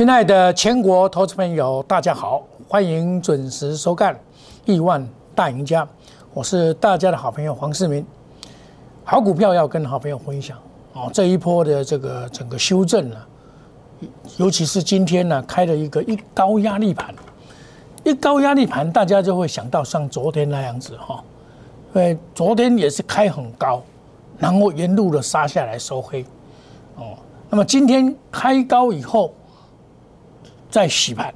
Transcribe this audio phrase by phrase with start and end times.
[0.00, 4.14] 亲爱的全国投资朋友，大家好，欢迎准时收看
[4.64, 5.84] 《亿万大赢家》，
[6.32, 8.02] 我是大家的好朋友黄世明。
[9.04, 10.56] 好股票要跟好朋友分享
[10.94, 13.16] 哦，这一波的这个整个修正呢，
[14.38, 17.14] 尤其是今天呢开了一个一高压力盘，
[18.02, 21.22] 一高压力盘，大家就会想到像昨天那样子哈，
[21.94, 23.82] 因为昨天也是开很高，
[24.38, 26.24] 然后沿路的杀下来收黑
[26.96, 27.18] 哦，
[27.50, 29.34] 那么今天开高以后。
[30.70, 31.34] 再洗盘，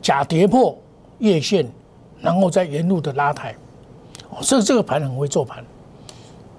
[0.00, 0.78] 假跌破
[1.18, 1.68] 月线，
[2.20, 3.52] 然后再沿路的拉抬，
[4.30, 5.64] 哦，所以这个盘很会做盘，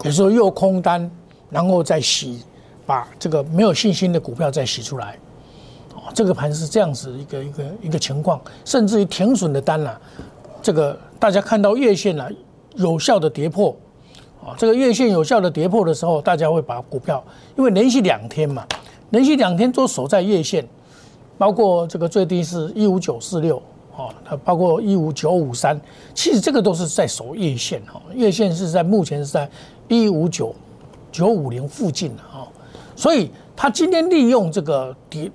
[0.04, 1.10] 有时候又空单，
[1.50, 2.44] 然后再洗，
[2.86, 5.18] 把这个没有信心的股票再洗出来，
[5.96, 9.98] 哦，这个盘是这样子一个一个一个情况，甚至于停损的单呢，
[10.62, 12.28] 这个大家看到月线呢
[12.76, 13.74] 有效的跌破，
[14.46, 17.24] 啊，这个月线有效的跌破的时候，大家会把股票，
[17.58, 18.68] 因为连续两天嘛，
[19.12, 20.68] 连续两天都守在月线。
[21.38, 23.62] 包括这个最低是一五九四六，
[23.96, 25.80] 哦，它包括一五九五三，
[26.14, 29.50] 其实这个都是在守月线，哈，月线是在目前是在
[29.88, 30.54] 一五九
[31.12, 32.48] 九五零附近的，哈，
[32.96, 35.32] 所以它今天利用这个跌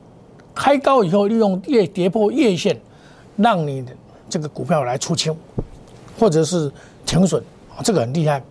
[0.55, 2.78] 开高以后，利用月跌破月线，
[3.36, 3.92] 让你的
[4.28, 5.36] 这个股票来出清，
[6.18, 6.70] 或者是
[7.05, 7.42] 停损，
[7.77, 8.42] 啊，这个很厉害，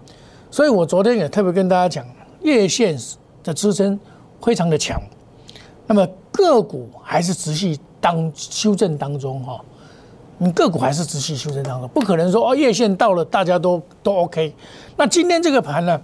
[0.52, 2.06] 所以我昨天也特别跟大家讲，
[2.42, 2.98] 月线
[3.44, 4.00] 的支撑
[4.42, 5.02] 非常的强。
[5.86, 6.08] 那么
[6.38, 9.60] 个股还是持续当修正当中哈，
[10.38, 14.54] 你个股还是持续修正当中，不可能说哦月线到了大家都都 OK。
[14.96, 16.00] 那今天这个盘呢，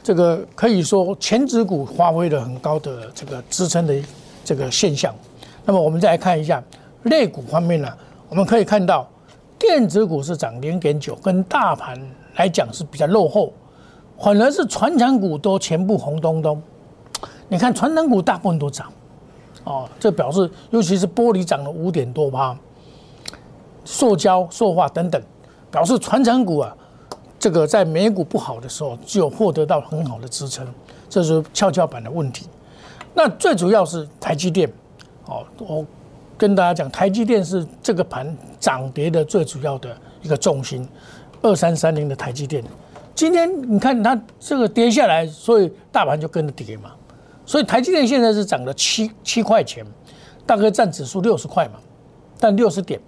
[0.00, 3.94] 这个可以说前指股发挥了很高的这个支撑的
[4.44, 5.12] 这个现象。
[5.64, 6.62] 那么我们再来看一下
[7.02, 7.88] 类股方面呢，
[8.28, 9.04] 我们可以看到
[9.58, 12.00] 电子股是涨零点九，跟大盘
[12.36, 13.52] 来讲是比较落后，
[14.16, 16.62] 反而是船厂股都全部红咚咚。
[17.48, 18.86] 你看船厂股大部分都涨。
[19.64, 22.56] 哦，这表示尤其是玻璃涨了五点多趴，
[23.84, 25.22] 塑胶、塑化等等，
[25.70, 26.76] 表示传承股啊，
[27.38, 30.66] 这个在美股不好的时候就获得到很好的支撑，
[31.08, 32.48] 这是跷跷板的问题。
[33.14, 34.68] 那最主要是台积电，
[35.26, 35.86] 哦，我
[36.36, 40.88] 跟大家讲，台积电是这个盘涨跌的最主要的一个重心，
[41.40, 42.64] 二三三零的台积电，
[43.14, 46.90] 今天你看它这个跌下来，所以大盘就跟着跌嘛。
[47.52, 49.84] 所以台积电现在是涨了七七块钱，
[50.46, 51.74] 大概占指数六十块嘛，
[52.40, 52.98] 但六十点，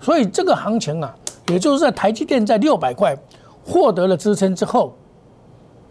[0.00, 1.14] 所以这个行情啊，
[1.48, 3.14] 也就是在台积电在六百块
[3.62, 4.94] 获得了支撑之后，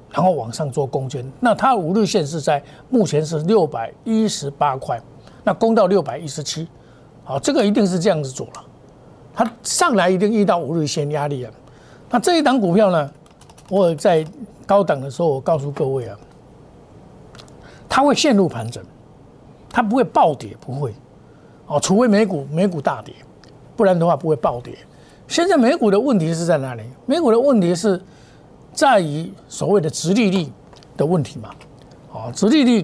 [0.10, 1.24] 然后往上做攻坚。
[1.40, 2.60] 那它五日线是在
[2.90, 5.00] 目前是六百一十八块，
[5.44, 6.68] 那攻到六百一十七，
[7.24, 8.66] 好，这个一定是这样子做了，
[9.36, 11.54] 它上来一定遇到五日线压力啊。
[12.10, 13.12] 那这一档股票呢，
[13.70, 14.26] 我在
[14.66, 16.18] 高档的时候，我告诉各位啊。
[17.96, 18.84] 它会陷入盘整，
[19.70, 20.92] 它不会暴跌，不会，
[21.68, 23.14] 哦，除非美股美股大跌，
[23.76, 24.76] 不然的话不会暴跌。
[25.28, 26.82] 现在美股的问题是在哪里？
[27.06, 28.02] 美股的问题是
[28.74, 30.52] 在于所谓的直利率
[30.98, 31.52] 的问题嘛，
[32.12, 32.84] 哦，直利率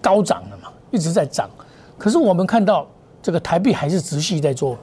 [0.00, 1.50] 高涨了嘛，一直在涨。
[1.98, 2.86] 可是我们看到
[3.20, 4.78] 这个台币还是持续在做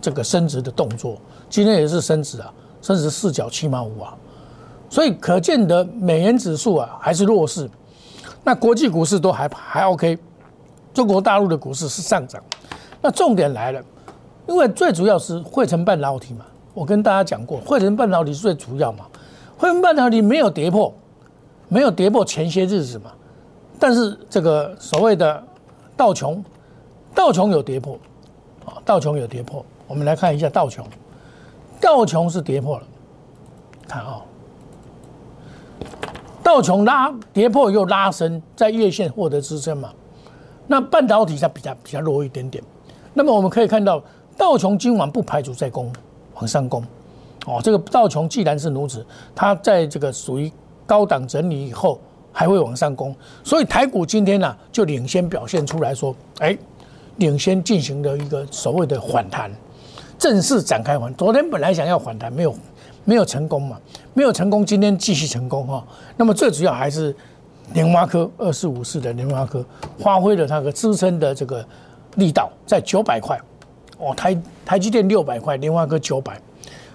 [0.00, 1.16] 这个升值的动作，
[1.48, 4.12] 今天也是升值啊，升值四角七毛五啊，
[4.90, 7.70] 所以可见得美元指数啊还是弱势。
[8.44, 10.18] 那国际股市都还还 OK，
[10.92, 12.42] 中国大陆的股市是上涨。
[13.00, 13.82] 那重点来了，
[14.46, 16.44] 因为最主要是汇成半导体嘛，
[16.74, 19.06] 我跟大家讲过，汇成半导体是最主要嘛。
[19.56, 20.92] 汇成半导体没有跌破，
[21.68, 23.10] 没有跌破前些日子嘛。
[23.78, 25.42] 但是这个所谓的
[25.96, 26.44] 道琼，
[27.14, 27.98] 道琼有跌破，
[28.66, 29.64] 啊，道琼有跌破。
[29.86, 30.86] 我们来看一下道琼，
[31.80, 32.84] 道琼是跌破了，
[33.88, 34.20] 看啊。
[36.54, 39.90] 道琼拉跌破又拉升，在月线获得支撑嘛？
[40.68, 42.62] 那半导体它比较比较弱一点点。
[43.12, 44.00] 那么我们可以看到，
[44.38, 45.92] 道琼今晚不排除再攻
[46.34, 46.80] 往上攻。
[47.46, 49.04] 哦，这个道琼既然是如此，
[49.34, 50.48] 它在这个属于
[50.86, 51.98] 高档整理以后
[52.30, 53.12] 还会往上攻，
[53.42, 56.56] 所以台股今天呢就领先表现出来说，哎，
[57.16, 59.50] 领先进行了一个所谓的反弹，
[60.16, 61.12] 正式展开反。
[61.14, 62.54] 昨天本来想要反弹，没有。
[63.04, 63.78] 没有成功嘛？
[64.14, 65.84] 没有成功，今天继续成功哈。
[66.16, 67.14] 那么最主要还是
[67.72, 69.64] 莲花科二四五四的莲花科
[69.98, 71.64] 发挥了它的支撑的这个
[72.16, 73.38] 力道，在九百块
[73.98, 76.40] 哦，台台积电六百块，莲花科九百。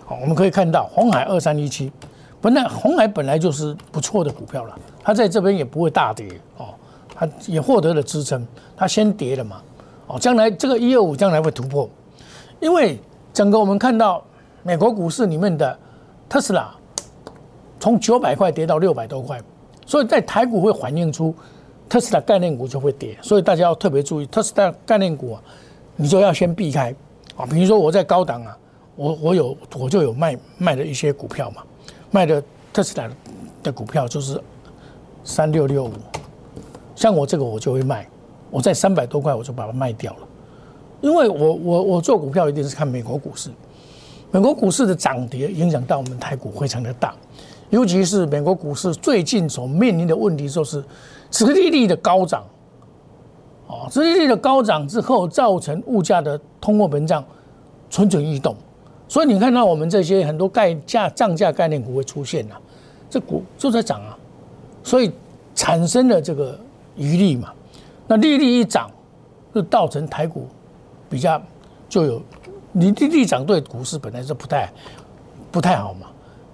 [0.06, 1.92] 好，我们可以看到红海二三一七，
[2.42, 6.28] 本来红海本来就是不错的股票了，它在这边也不会大跌
[6.58, 6.70] 哦，
[7.14, 8.46] 它也获得了支撑，
[8.76, 9.62] 它先跌了嘛
[10.08, 11.88] 哦，将来这个一二五将来会突破，
[12.60, 13.00] 因为
[13.32, 14.24] 整个我们看到
[14.64, 15.78] 美国股市里面的。
[16.30, 16.72] 特斯拉
[17.80, 19.42] 从九百块跌到六百多块，
[19.86, 21.34] 所以在台股会反映出
[21.90, 25.42] 特斯拉概念股就会跌，所以大家要特别注意特斯拉概念股啊，
[25.96, 26.94] 你就要先避开
[27.36, 27.46] 啊。
[27.48, 28.56] 比如说我在高档啊，
[28.96, 31.64] 我我有我就有卖卖的一些股票嘛，
[32.12, 33.10] 卖的特斯拉
[33.64, 34.40] 的股票就是
[35.24, 35.94] 三六六五，
[36.96, 38.08] 像我这个我就会卖，
[38.52, 40.28] 我在三百多块我就把它卖掉了，
[41.02, 43.50] 因为我我我做股票一定是看美国股市，
[44.32, 47.16] 美国股市的涨跌影响到我们台股非常的大。
[47.70, 50.84] 尤其是美国股市最近所面临的问题，就是
[51.30, 52.44] 殖利率的高涨，
[53.68, 57.24] 哦，殖利率的高涨之后，造成物价的通货膨胀
[57.90, 58.56] 蠢蠢欲动，
[59.08, 62.60] 所以你看到我们这些很多概价涨价概念股会出现了，
[63.08, 64.18] 这股就在涨啊，
[64.84, 65.12] 所以
[65.54, 66.60] 产生了这个
[66.96, 67.54] 余力嘛，
[68.08, 68.90] 那利率一涨，
[69.54, 70.48] 就造成台股
[71.08, 71.40] 比较
[71.88, 72.22] 就有，
[72.72, 74.72] 你利率涨对股市本来是不太
[75.52, 76.08] 不太好嘛。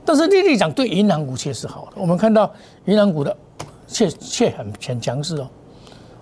[0.07, 2.51] 但是利率涨对银行股却是好的，我们看到
[2.85, 3.35] 银行股的
[3.88, 5.50] 却却很很强势哦，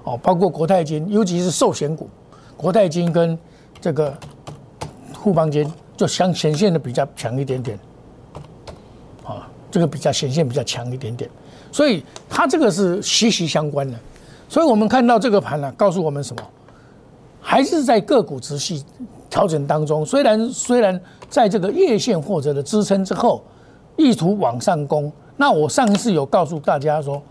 [0.06, 2.10] 哦，包括国泰金，尤其是寿险股，
[2.56, 3.38] 国泰金跟
[3.82, 4.18] 这个
[5.14, 7.78] 富邦金就相显现的比较强一点点，
[9.26, 11.30] 啊，这个比较显现比较强一点点，
[11.70, 14.00] 所以它这个是息息相关的，
[14.48, 16.42] 所以我们看到这个盘呢，告诉我们什么？
[17.44, 18.82] 还是在个股持续
[19.30, 21.00] 调整当中，虽然虽然
[21.30, 23.44] 在这个月线或者的支撑之后。
[23.96, 27.22] 意图往上攻，那我上一次有告诉大家说，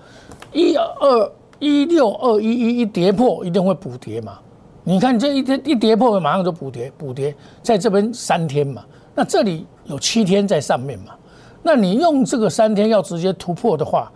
[0.53, 4.39] 一二一六二一一一跌破一定会补跌嘛？
[4.85, 11.17] 你看这一天一跌破，马上就补跌，补跌在这边三天嘛，那这里有七天在上面嘛，
[11.65, 14.09] 那你用这个三天要直接突破的话，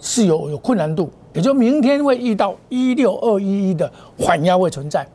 [0.00, 3.88] 是有有困难度，也就明天会遇到一六二一一的
[4.18, 5.06] 缓压会存在，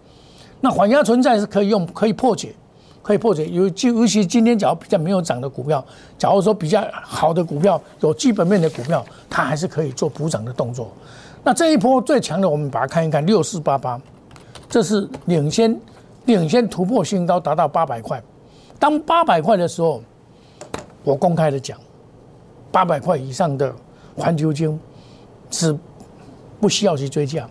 [0.62, 2.56] 那缓压存在是可以用可以破解。
[3.03, 5.83] 可以破解，尤其尤其今天假如比较没有涨的股票，
[6.19, 10.91] 假如说比较好的股票，有基本面的股票，它还是可以做补涨的动作。
[11.44, 14.00] 那这一波最强的，我们把它看一看，六四八八，
[14.69, 15.75] 这是领先
[16.25, 18.21] 领先突破新高，达到八百块。
[18.77, 20.00] 当八百块的时候，
[21.03, 21.79] 我公开的讲，
[22.71, 23.74] 八百块以上的
[24.15, 24.79] 环球金
[25.50, 25.75] 是
[26.61, 27.45] 不需要去追价，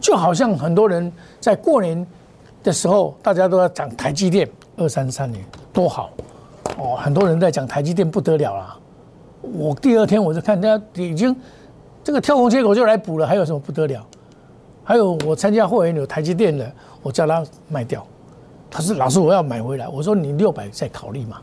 [0.00, 2.06] 就好像很多人在过年
[2.62, 4.48] 的时候，大家都要讲台积电。
[4.80, 6.10] 二三三年多好
[6.78, 8.76] 哦，很多人在讲台积电不得了啦。
[9.42, 11.34] 我第二天我就看人家已经
[12.04, 14.06] 这个跳空缺口就来补了，还有什么不得了？
[14.84, 18.06] 还有我参加会员有台积电的，我叫他卖掉，
[18.70, 19.88] 他说老师我要买回来。
[19.88, 21.38] 我说你六百再考虑嘛，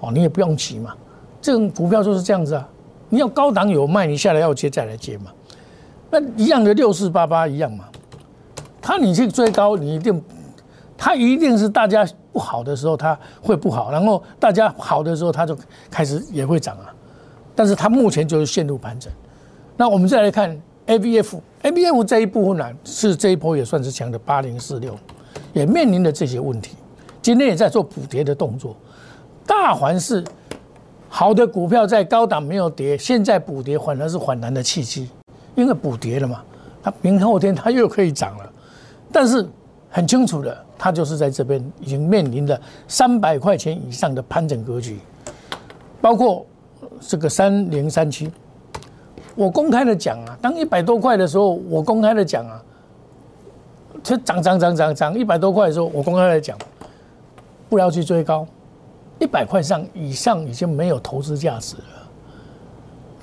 [0.00, 0.96] 哦你也不用急嘛，
[1.40, 2.68] 这种股票就是这样子啊。
[3.08, 5.26] 你要高档有卖，你下来要接再来接嘛。
[6.14, 7.86] 那一样的六四八八一样嘛，
[8.80, 10.22] 他你去追高，你一定。
[10.96, 15.54] 它一定是大家不好的时候，它会不好；然后大家好的时候，它就
[15.90, 16.94] 开始也会涨啊。
[17.52, 19.12] 但是它目前就是陷入盘整。
[19.76, 20.56] 那我们再来看
[20.86, 24.96] A B F，A B F 这一部分呢，是这一波也算是强的八零四六，
[25.52, 26.76] 也面临着这些问题。
[27.20, 28.74] 今天也在做补跌的动作。
[29.44, 30.24] 大环是
[31.08, 35.10] 好的股票在高档没有跌，现在补跌反而是反弹的契机，
[35.54, 36.42] 因为补跌了嘛，
[36.82, 38.52] 它明后天它又可以涨了。
[39.12, 39.48] 但是
[39.88, 40.56] 很清楚的。
[40.76, 44.98] 它就是在这边已经面临着三百块钱以上的盘整格局，
[46.00, 46.44] 包括
[47.00, 48.30] 这个三零三七，
[49.36, 52.62] 我公开的讲啊，当一百多块的时候，我公开的讲啊，
[54.02, 56.58] 它涨涨涨涨涨一百多块的时候，我公开的讲，
[57.68, 58.44] 不要去追高，
[59.20, 62.03] 一百块上以上已经没有投资价值了。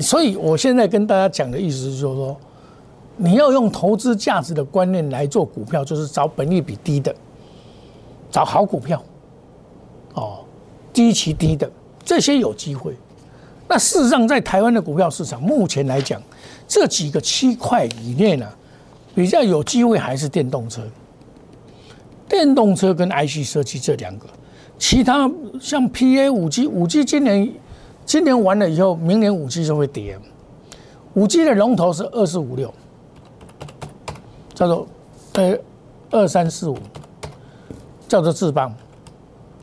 [0.01, 2.35] 所以我现在跟大家讲的意思就是说，
[3.17, 7.13] 你要用投资价值的观念来做股票，就是找本利比低的。
[8.31, 9.03] 找好股票，
[10.13, 10.39] 哦，
[10.93, 11.69] 低期低的
[12.05, 12.95] 这些有机会。
[13.67, 16.21] 那事实上，在台湾的股票市场，目前来讲，
[16.65, 18.47] 这几个区块里面呢，
[19.13, 20.81] 比较有机会还是电动车、
[22.29, 24.25] 电动车跟 IC 设计这两个。
[24.79, 25.29] 其他
[25.59, 27.53] 像 PA 五 G，五 G 今年
[28.05, 30.19] 今年完了以后，明年五 G 就会跌。
[31.13, 32.73] 五 G 的龙头是二四五六，
[34.53, 34.87] 叫做
[35.33, 35.57] 呃
[36.09, 36.77] 二三四五。
[38.07, 38.75] 叫做智邦，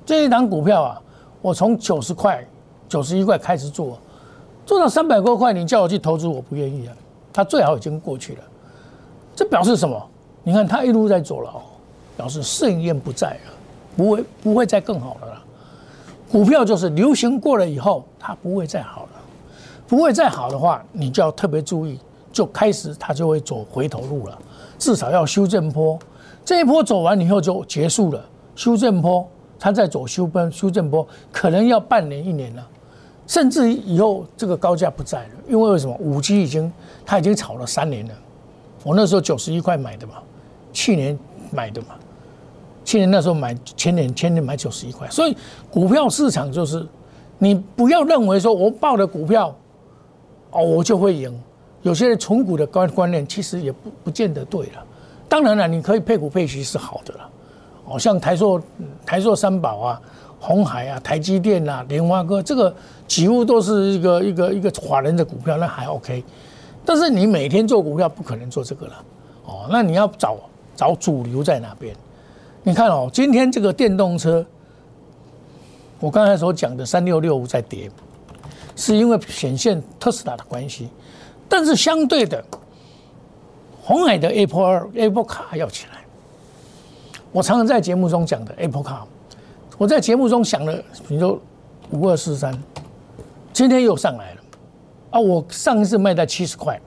[0.07, 1.03] 这一档股票啊，
[1.43, 2.43] 我从九十块、
[2.89, 3.99] 九十一块开始做，
[4.65, 6.97] 做到三百多块，你叫我去投资，我不愿意啊。
[7.31, 8.43] 它最好已经过去了，
[9.37, 10.03] 这表示什么？
[10.43, 11.53] 你看它一路在走了，
[12.17, 13.53] 表示盛宴不在了，
[13.99, 15.43] 不会不会再更好了啦。
[16.31, 19.09] 股票就是流行过了以后，它不会再好了，
[19.87, 21.99] 不会再好的话，你就要特别注意，
[22.31, 24.39] 就开始它就会走回头路了，
[24.79, 25.99] 至少要修正坡，
[26.45, 28.23] 这一波走完以后就结束了。
[28.55, 29.27] 修正坡，
[29.59, 32.69] 它在走修奔修正坡，可能要半年一年了，
[33.27, 35.97] 甚至以后这个高价不在了，因为为什么？
[35.99, 36.71] 五 G 已经
[37.07, 38.15] 它已经炒了三年了，
[38.85, 40.15] 我那时候九十一块买的嘛，
[40.73, 41.19] 去年
[41.51, 41.89] 买的嘛，
[42.89, 45.37] 去年那时候买，前年前年买九十一块，所以
[45.71, 46.87] 股票市场就是，
[47.37, 49.55] 你不要认为说我报的股票，
[50.53, 51.39] 哦我就会赢，
[51.83, 54.83] 有些人存股的观观念其实也不不见得对了。
[55.29, 57.31] 当然了，你可以配股配息是好的了，
[57.85, 58.59] 哦像台硕
[59.05, 60.01] 台硕三宝啊。
[60.41, 62.73] 红海啊，台积电啊，联发科，这个
[63.09, 66.23] 几乎都是一个一个一个华人的股票，那还 OK。
[66.85, 69.05] 但是你每天做股票不可能做这个了，
[69.47, 70.39] 哦，那你要找
[70.77, 71.93] 找主流在哪边？
[72.69, 74.45] 你看哦，今天这个电动车，
[76.01, 77.91] 我刚才所讲的三六六五在跌，
[78.77, 80.91] 是因为显现特斯拉的关系。
[81.49, 82.45] 但是相对的，
[83.81, 86.01] 红海的 Apple 二 Apple 卡要起来。
[87.33, 89.07] 我常常在节目中讲的 Apple 卡。
[89.79, 90.77] 我在节目中想了，
[91.09, 91.41] 比如说
[91.93, 92.53] 五二四三，
[93.51, 94.41] 今天又上来了，
[95.13, 96.79] 啊，我上一次卖在七十块，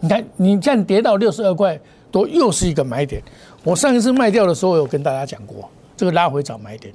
[0.00, 1.78] 你看你这样跌到六十二块
[2.10, 3.22] 多，又是一个买点。
[3.66, 6.94] 我上一次卖掉的时候有跟大家讲过，这个拉回找买点，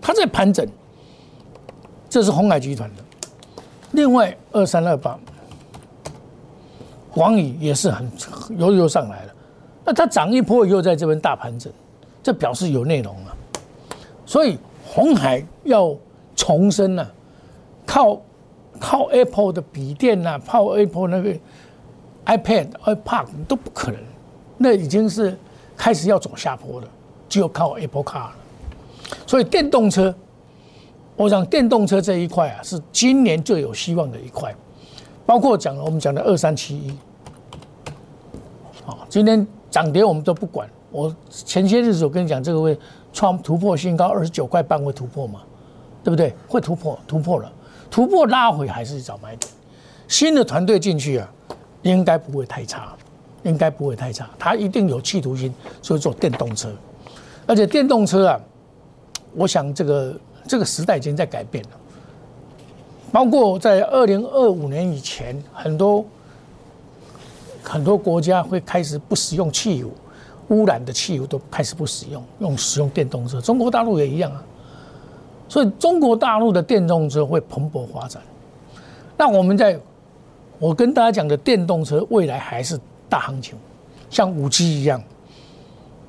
[0.00, 0.66] 它在盘整，
[2.10, 3.04] 这是红海集团的。
[3.92, 5.16] 另外二三二八，
[7.12, 8.10] 广宇也是很
[8.58, 9.34] 又又上来了，
[9.84, 11.72] 那它涨一波以后在这边大盘整，
[12.20, 13.36] 这表示有内容了，
[14.26, 14.58] 所以。
[14.84, 15.96] 红海要
[16.36, 17.10] 重生了，
[17.86, 18.20] 靠
[18.78, 21.34] 靠 Apple 的笔电呐，靠 Apple 那个
[22.26, 23.98] iPad、iPad 都不可能，
[24.58, 25.34] 那已经是
[25.76, 26.88] 开始要走下坡了，
[27.28, 28.32] 只有靠 Apple Car 了。
[29.26, 30.14] 所以电动车，
[31.16, 34.54] 我想电动车这一块啊，是今年最有希望的一块，
[35.26, 36.96] 包括讲我们讲的二三七一，
[38.84, 40.68] 好，今天涨跌我们都不管。
[40.90, 42.78] 我前些日子我跟你讲，这个会
[43.12, 45.40] 创突破新高，二十九块半会突破嘛？
[46.04, 46.34] 对不对？
[46.48, 47.50] 会突破，突破了，
[47.90, 49.50] 突破拉回还是找买点。
[50.08, 51.32] 新的团队进去啊，
[51.82, 52.94] 应该不会太差，
[53.42, 54.28] 应该不会太差。
[54.38, 56.70] 他一定有企图心，所以做电动车。
[57.46, 58.40] 而且电动车啊，
[59.34, 60.14] 我想这个
[60.46, 61.70] 这个时代已经在改变了。
[63.10, 66.04] 包括在二零二五年以前，很多
[67.62, 69.90] 很多国家会开始不使用汽油。
[70.48, 73.40] 污染的汽油都开始不使用，用使用电动车。
[73.40, 74.42] 中国大陆也一样啊，
[75.48, 78.20] 所以中国大陆的电动车会蓬勃发展。
[79.16, 79.78] 那我们在，
[80.58, 82.78] 我跟大家讲的电动车未来还是
[83.12, 83.58] 大行情，
[84.08, 85.02] 像五 G 一样。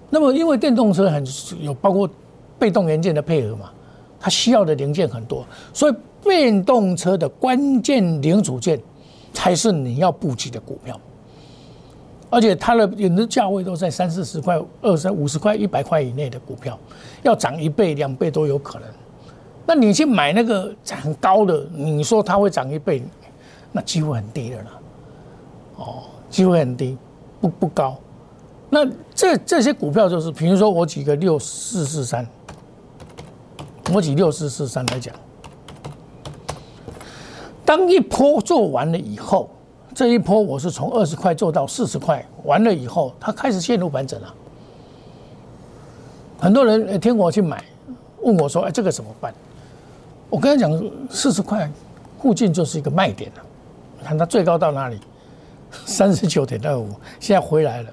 [0.10, 1.22] 那么因为电动车很
[1.60, 2.10] 有包括
[2.57, 3.69] 被动元件的配合嘛，
[4.17, 5.93] 它需要的零件很多，所以
[6.24, 8.79] 电动车的关键零组件
[9.33, 10.98] 才是你要布局的股票。
[12.29, 16.79] 而且它的有的价位都在三四十块、二三五十块、一百块以内的股票，
[17.22, 18.88] 要涨一倍、两倍都有可能。
[19.67, 23.03] 那你去买那个很高的，你说它会涨一倍，
[23.74, 24.65] 那机会很低的了。
[25.75, 26.03] 哦，
[26.34, 26.98] 机会很低，
[27.40, 27.96] 不不高。
[28.72, 32.28] 那这这些股票就是，比如说我举个六四四三，
[33.94, 35.13] 我举六四四三来讲，
[37.63, 39.48] 当一波做完了以后。
[39.96, 44.34] 这一波我是从二十块做到四十块，完了以后它开始陷入盘整了。
[46.40, 47.63] 很多人听我去买，
[48.24, 49.32] 问我说：“哎，这个怎么办？”
[50.32, 51.70] 我跟他讲，四十块
[52.20, 53.44] 附近就是一个卖点了。
[54.04, 55.00] 看它最高到哪里？
[55.86, 56.89] 三十九点二五，
[57.20, 57.89] 现在回来了。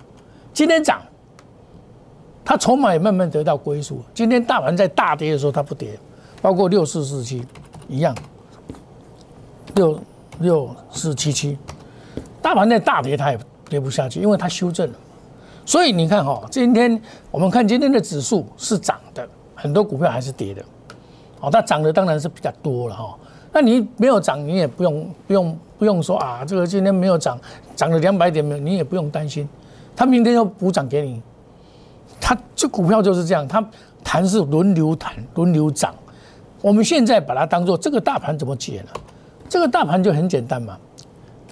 [0.52, 1.00] 今天涨，
[2.44, 4.02] 它筹码也慢慢得到归属。
[4.12, 5.98] 今天大盘在大跌的时候它不跌，
[6.42, 7.44] 包括六四四七
[7.88, 8.14] 一样，
[9.74, 9.98] 六
[10.40, 11.56] 六四七七。
[12.42, 14.98] 大盘在大跌，它也跌不下去，因为它修正了。
[15.66, 20.62] 所以你看哈，今天我们看今天的指数是涨的，很多股票还是跌的。
[21.40, 23.16] 哦，它涨的当然是比较多了哈。
[23.52, 27.38] 那你没有涨，你也不用不用不用说啊，这个今天没有涨，
[27.74, 29.48] 涨了两百点没有，你也不用担心，
[29.96, 31.20] 它明天要补涨给你。
[32.20, 33.64] 它这股票就是这样，它
[34.04, 35.94] 弹是轮流弹，轮流涨。
[36.62, 38.90] 我们现在把它当做这个大盘怎么解呢？
[39.48, 40.78] 这个大盘就很简单嘛。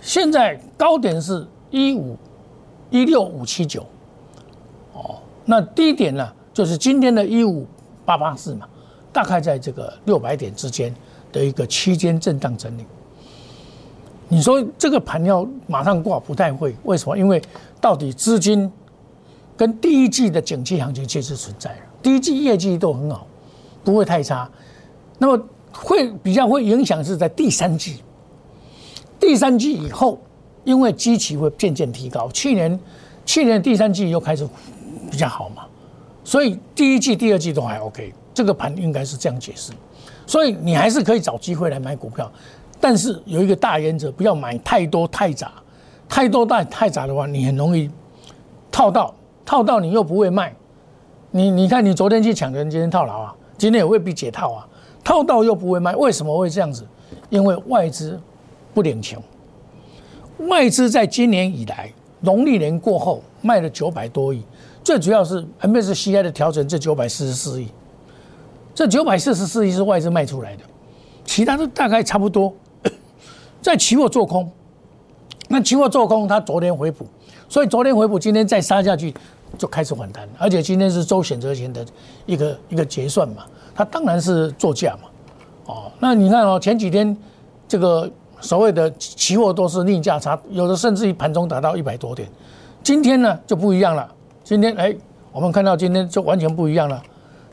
[0.00, 2.16] 现在高点是一五
[2.90, 3.84] 一六五七九，
[4.92, 7.66] 哦，那低点呢就是今天的一五
[8.04, 8.68] 八八四嘛，
[9.12, 10.94] 大概在这个六百点之间
[11.32, 12.84] 的一个区间震荡整理。
[14.28, 17.16] 你说这个盘要马上挂不太会，为什么？
[17.16, 17.40] 因为
[17.80, 18.70] 到底资金
[19.56, 23.26] 跟第一季的景气行情确实存在了，第一季业绩都很好，
[23.82, 24.50] 不会太差，
[25.18, 25.42] 那么
[25.72, 28.02] 会比较会影响是在第三季。
[29.18, 30.20] 第三季以后，
[30.64, 32.78] 因为基期会渐渐提高，去年
[33.24, 34.46] 去年第三季又开始
[35.10, 35.64] 比较好嘛，
[36.22, 38.12] 所以第一季、第二季都还 OK。
[38.34, 39.72] 这个盘应该是这样解释，
[40.28, 42.30] 所以你还是可以找机会来买股票，
[42.78, 45.50] 但是有一个大原则，不要买太多太杂，
[46.06, 47.90] 太多太太杂的话，你很容易
[48.70, 49.14] 套到
[49.46, 50.54] 套到你又不会卖，
[51.30, 54.68] 你你看你昨天去抢人，今天套牢啊，今天也未必解套啊，
[55.02, 56.86] 套到又不会卖，为什么会这样子？
[57.30, 58.20] 因为外资
[58.74, 59.18] 不领情，
[60.46, 64.42] 外资在今年以来农历年过后卖了九百多亿，
[64.84, 67.68] 最主要是 MSCI 的调整这九百四十四亿，
[68.78, 70.62] 这九百四十四亿是外资卖出来的，
[71.24, 72.54] 其他的大概差不多
[73.60, 74.48] 在期货做空，
[75.48, 77.04] 那期货做空它昨天回补，
[77.48, 79.12] 所以昨天回补，今天再杀下去
[79.58, 81.84] 就开始反弹，而且今天是周选择权的
[82.24, 85.08] 一个一个结算嘛，它当然是作价嘛。
[85.66, 87.16] 哦，那你看哦，前几天
[87.66, 88.08] 这个
[88.40, 92.28] 所谓的期货都是逆价差，有的甚至于盘中达到一百多点。
[92.84, 94.08] 今天呢就不一样了，
[94.44, 94.94] 今天哎，
[95.32, 97.02] 我们看到今天就完全不一样了。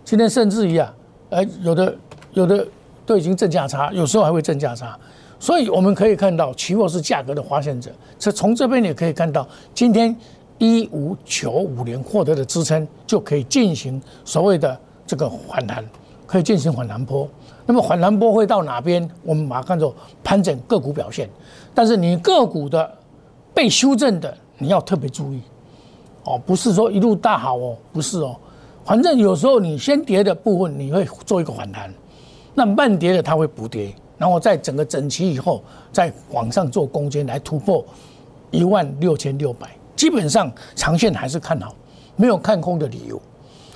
[0.04, 0.94] 今天甚至于啊，
[1.30, 1.96] 哎，有的
[2.34, 2.66] 有的
[3.06, 4.98] 都已经正价差，有时候还会正价差。
[5.40, 7.92] 所以我们可以看到，期货是价格的发现者。
[8.18, 10.16] 这从这边也可以看到，今天
[10.58, 15.84] 一五九五年获得的支撑，就可以进行所谓的这个反弹，
[16.26, 17.28] 可以进行反弹波。
[17.66, 19.08] 那么反弹波会到哪边？
[19.24, 21.30] 我们把它看作盘整个股表现。
[21.74, 22.90] 但是你个股的
[23.54, 25.42] 被修正的，你要特别注意
[26.24, 28.36] 哦，不是说一路大好哦，不是哦。
[28.86, 31.90] 反正有时候你先跌的部分，你会做一个反弹；
[32.54, 37.84] 那慢跌的它会补跌，然后在整个整齐以后，再往上做攻坚来突破
[38.52, 39.76] 一万六千六百。
[39.96, 41.74] 基本上长线还是看好，
[42.16, 43.20] 没有看空的理由。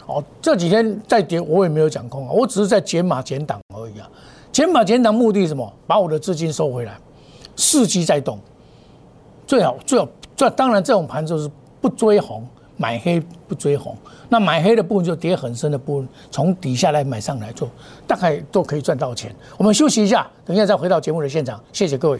[0.06, 4.08] 哦，这几天在跌，我也没有讲空啊，我只是在减码减档而已啊。
[4.52, 5.74] 减码减档目的什么？
[5.88, 6.98] 把我的资金收回来，
[7.56, 8.38] 伺机在动。
[9.48, 11.50] 最好最好这当然这种盘就是
[11.82, 12.46] 不追红，
[12.80, 13.96] 买黑不追红。
[14.30, 17.70] 那买黑的部分就跌很深的部分，从底下来买上来做，
[18.08, 19.36] 大概都可以赚到钱。
[19.58, 21.62] 我们休息一下，等一下再回到节目的现场。
[21.74, 22.20] 谢谢各位。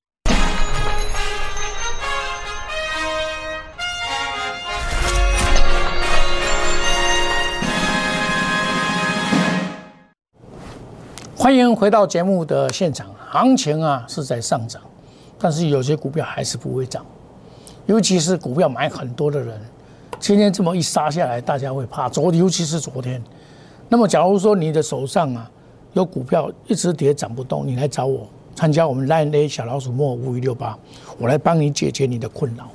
[11.41, 13.07] 欢迎回到节目的现场。
[13.31, 14.79] 行情啊是在上涨，
[15.39, 17.03] 但是有些股票还是不会涨，
[17.87, 19.59] 尤其是股票买很多的人，
[20.19, 22.07] 今天这么一杀下来，大家会怕。
[22.07, 23.19] 昨尤其是昨天，
[23.89, 25.49] 那么假如说你的手上啊
[25.93, 30.77] 有股票一直跌涨不动，你来找我参加我们 Line A 小老鼠莫五一六八，
[31.17, 32.67] 我来帮你解决你的困扰。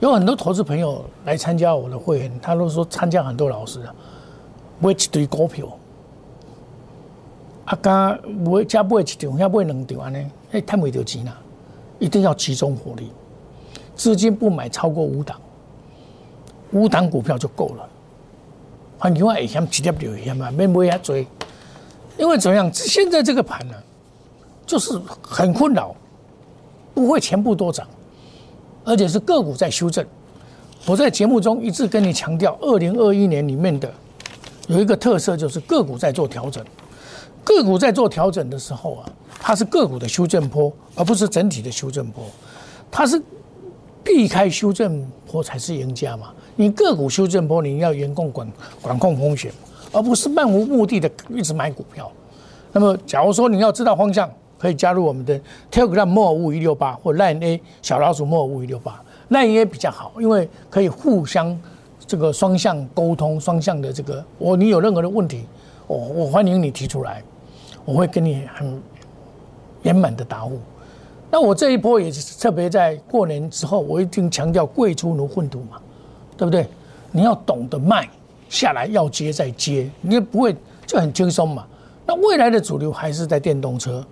[0.00, 3.94] 有很多投资朋友来参加我的会员，他都说参加很多老师啊，
[4.80, 5.64] 买一堆股票。
[7.68, 11.38] 啊，加买加买一张，加买两张安尼，哎，赚不到钱啦！
[11.98, 13.10] 一定要集中火力，
[13.94, 15.38] 资金不买超过五档，
[16.72, 17.86] 五档股票就够了。
[18.98, 21.14] 反正会险直接就会险嘛，免买遐多。
[22.16, 22.72] 因为怎么样？
[22.72, 23.74] 现在这个盘呢，
[24.64, 25.94] 就是很困扰，
[26.94, 27.86] 不会全部都涨，
[28.82, 30.02] 而且是个股在修正。
[30.86, 33.92] 我在节目中一直跟你强调，二零二一年里面的
[34.68, 36.64] 有一个特色，就是个股在做调整。
[37.48, 39.08] 个股在做调整的时候啊，
[39.40, 42.22] 它是个股的修正波，而不是整体的修正波。
[42.90, 43.20] 它是
[44.04, 46.30] 避开修正波才是赢家嘛？
[46.56, 48.46] 你个股修正波，你要严控管
[48.82, 49.50] 管控风险，
[49.92, 52.12] 而不是漫无目的的一直买股票。
[52.70, 55.40] 那么，假如说你要知道方向，可以加入我们的
[55.72, 61.58] Telegram 莫五一六八或 Line A 小老鼠莫五一六八，Line A 比较好，因为可以互相
[62.06, 65.46] 这个双向沟通，双向的这个我你有任何的问题，
[65.86, 67.22] 我我欢迎你提出来。
[67.88, 68.78] 我会跟你很
[69.82, 70.60] 圆满的答复。
[71.30, 75.80] 那我这一波也是特别在过年之后，我一定强调贵出如粪土嘛，
[76.36, 76.68] 对不对？
[77.12, 78.06] 你要懂得卖
[78.50, 80.54] 下来，要接再接，你也不会
[80.86, 81.66] 就很轻松嘛。
[82.04, 84.04] 那未来的主流还是在电动车，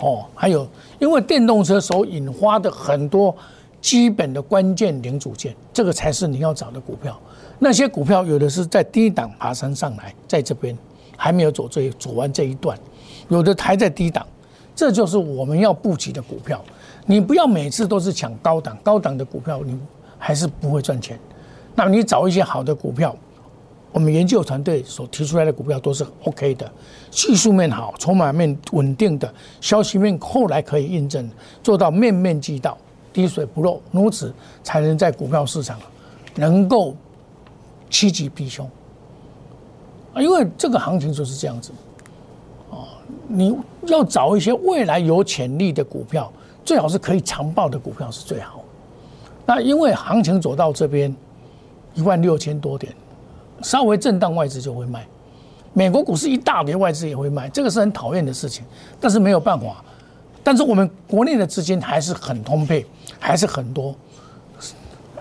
[0.00, 0.66] 哦，还有
[0.98, 3.32] 因为电动车所引发的很多
[3.80, 7.16] 基本的关键零组件，这个才是你要找的股票。
[7.60, 10.76] 那些股票有的是在低档爬山上来，在这边
[11.16, 12.78] 还没有走这走完这一段，
[13.28, 14.26] 有的还在低档，
[14.74, 16.62] 这就是我们要布局的股票。
[17.06, 19.78] 你不要每次都是抢高档，高档的股票你
[20.18, 21.18] 还是不会赚钱。
[21.74, 23.14] 那你找一些好的股票，
[23.92, 26.70] 我们研究团队所提出来的股票都是 OK 的，
[27.10, 31.30] 技术面好，筹码面稳定的，消息面后来可以印证，
[31.62, 32.76] 做到面面俱到。
[33.12, 34.30] 滴水不漏，如此
[34.62, 35.78] 才能在股票市场
[36.34, 36.94] 能够
[37.88, 38.68] 趋吉避凶
[40.12, 40.20] 啊！
[40.20, 41.72] 因为这个行情就是这样子！
[43.36, 43.54] 你
[43.86, 46.32] 要找一些未来有潜力的股票，
[46.64, 48.62] 最好是可以长报的股票是最好。
[49.44, 51.14] 那因为行情走到这边
[51.94, 52.92] 一万六千多点，
[53.62, 55.06] 稍微震荡，外资就会卖。
[55.74, 58.64] 美国股市一大跌，外资也会卖，这个是很讨厌的事情，
[58.98, 59.84] 但是没有办法。
[60.42, 62.86] 但是我们国内的资金还是很充沛，
[63.18, 63.94] 还是很多。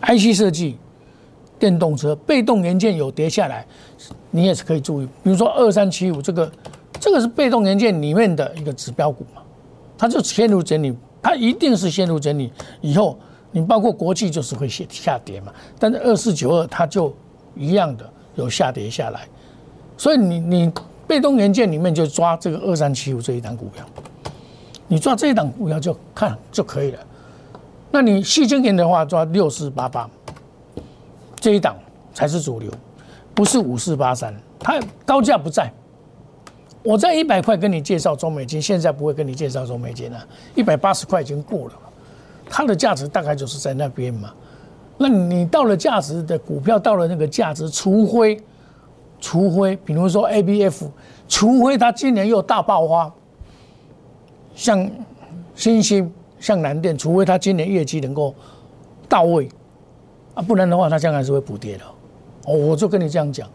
[0.02, 0.78] IC 设计、
[1.60, 3.66] 电动车、被动元件有跌下来，
[4.32, 5.06] 你也是可以注意。
[5.24, 6.50] 比如说二三七五这个，
[7.00, 9.42] 这个是被动元件里面的一个指标股嘛，
[9.98, 12.52] 它就陷入整理，它一定是陷入整理。
[12.82, 13.18] 以后
[13.52, 17.14] 你包括国际就是会下下跌嘛，但是二四九二它就
[17.56, 19.28] 一样的有下跌下来，
[19.98, 20.72] 所以你你
[21.08, 23.86] 被动元件里面就抓这个二三七五这一档股票。
[24.88, 27.00] 你抓这一档股票就看就可以了。
[27.92, 30.10] 那你细晶圆的话，抓六四八八
[31.40, 31.76] 这一档
[32.14, 32.70] 才是主流，
[33.34, 34.36] 不是五四八三。
[34.60, 35.72] 它高价不在。
[36.86, 40.24] 我在一百块跟你介绍中美金，现在不会跟你介绍中美金了。
[40.54, 41.74] 一百八十块已经过了，
[42.48, 44.32] 它的价值大概就是在那边嘛。
[44.96, 48.40] 那你到了价值的股票，到了那个价值，除非
[49.20, 50.92] 除非，比如说 A B F，
[51.28, 53.12] 除非它今年又大爆发。
[54.54, 54.88] 像
[55.56, 58.34] 新兴、像南电，除非它今年业绩能够
[59.10, 59.50] 到位
[60.36, 61.84] 啊，不然的话，它将来是会补跌的。
[62.46, 63.50] 哦，我就跟你这样讲，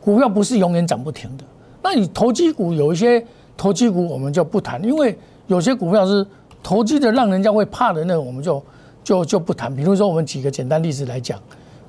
[0.00, 1.44] 股票不是永远涨不停的。
[1.88, 3.24] 那你投机股有一些
[3.56, 6.26] 投机股，我们就不谈，因为有些股票是
[6.60, 8.60] 投机的，让人家会怕的那，我们就
[9.04, 9.72] 就就不谈。
[9.72, 11.38] 比如说，我们举个简单例子来讲，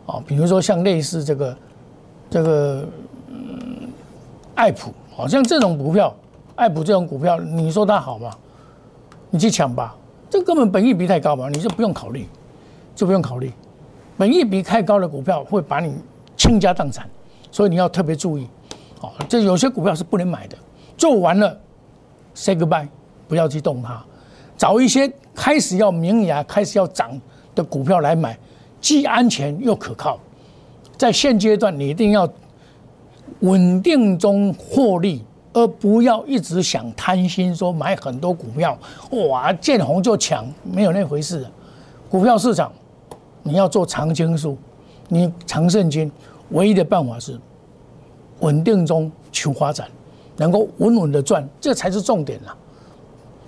[0.05, 1.57] 啊，比如说像类似这个
[2.29, 2.85] 这个
[3.29, 3.89] 嗯，
[4.53, 6.15] 爱普，好像这种股票。
[6.53, 8.29] 爱普这种股票，你说它好吗？
[9.31, 9.95] 你去抢吧，
[10.29, 12.27] 这根本本益比太高嘛，你就不用考虑，
[12.95, 13.51] 就不用考虑。
[14.15, 15.95] 本益比太高的股票会把你
[16.35, 17.09] 倾家荡产，
[17.51, 18.47] 所以你要特别注意。
[19.01, 20.57] 哦，这有些股票是不能买的，
[20.97, 21.57] 做完了
[22.33, 22.87] ，say goodbye，
[23.27, 24.03] 不要去动它，
[24.57, 27.19] 找一些开始要明芽、开始要涨
[27.53, 28.37] 的股票来买，
[28.81, 30.19] 既安全又可靠。
[30.97, 32.27] 在现阶段，你一定要
[33.41, 35.23] 稳定中获利。
[35.53, 38.77] 而不要一直想贪心，说买很多股票，
[39.27, 41.47] 哇，见红就抢，没有那回事。
[42.11, 42.71] 股票市场，
[43.41, 44.55] 你要做长青树，
[45.07, 46.11] 你长胜金，
[46.51, 47.39] 唯一的办法是
[48.39, 49.87] 稳定中求发展，
[50.37, 52.55] 能够稳稳的赚，这才是重点啦。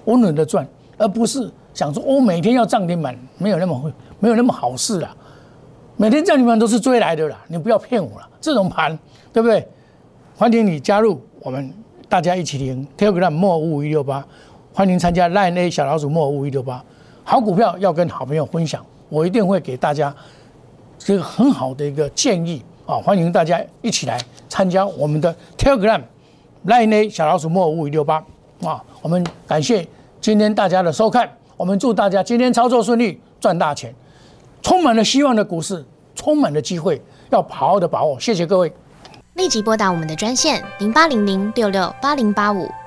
[0.06, 5.15] 稳稳的赚，而不是想说我每天要涨停板，没有那么会，没有那么好事啦。
[5.97, 8.30] 每天涨停板都是追来的啦，你不要骗我了。
[8.41, 8.97] 这种盘，
[9.34, 9.67] 对不对？
[10.38, 11.73] 欢迎你加入我们。
[12.08, 14.25] 大家一起听 Telegram 莫五五一六八，
[14.73, 16.84] 欢迎参加 Line A 小老鼠莫五五一六八，
[17.23, 20.12] 好股票要跟好朋友分享，我一定会给大家
[20.97, 22.97] 这个很好的一个建议啊！
[22.97, 26.02] 欢迎大家一起来参加我们的 Telegram
[26.65, 28.15] Line 小老鼠莫五五六八
[28.63, 28.84] 啊！
[29.04, 29.88] 我们感谢
[30.19, 33.93] 今天大家的收看，我们祝大家今天操作顺利，赚大钱，
[34.63, 36.99] 充满了希望的股市，充满了机会，
[37.30, 38.19] 要好好的把握。
[38.19, 38.73] 谢谢各位。
[39.36, 42.67] 立即拨打我们的专线零八零零六六八零八五